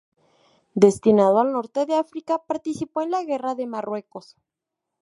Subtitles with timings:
[0.73, 4.35] Destinado al Norte de África, participó en la Guerra de Marruecos.